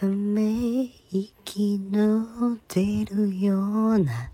[0.00, 4.30] ため息の出るような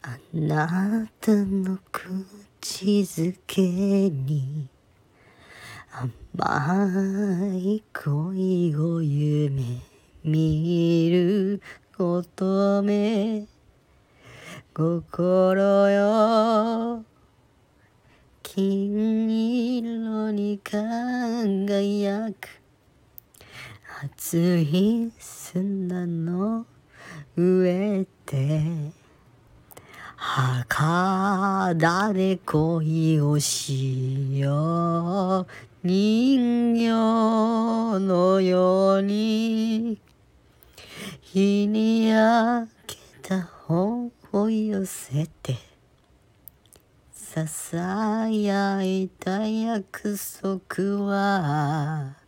[0.00, 3.60] あなたの口づけ
[4.08, 4.66] に
[5.92, 9.62] 甘い恋を夢
[10.24, 11.60] 見る
[11.94, 13.46] ことめ
[14.72, 17.04] 心よ
[18.42, 22.57] 金色に輝く
[24.00, 26.66] 熱い砂の
[27.36, 28.92] 上で
[30.14, 31.74] 裸
[32.12, 35.46] で恋をしよう
[35.82, 36.88] 人形
[37.98, 40.00] のように
[41.20, 45.56] 日に焼けた本を寄せて
[47.12, 52.27] ささやいた約束は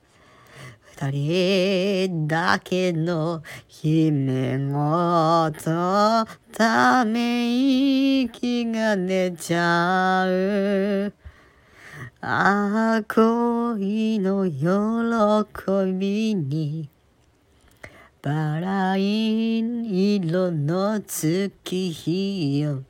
[1.01, 3.43] 二人だけの
[3.83, 11.15] 夢ごとため息が出ちゃう。
[12.21, 16.91] ああ恋の喜びに
[18.21, 22.83] バラ色の月日よ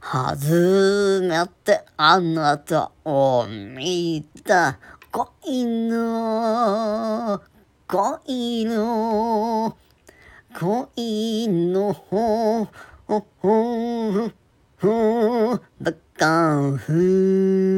[0.00, 4.78] 初めてあなたを見た。
[5.10, 7.40] 恋の
[7.86, 9.76] 恋の
[10.60, 12.68] 恋のほ
[13.06, 14.30] ほほ
[14.78, 17.77] ほだかふ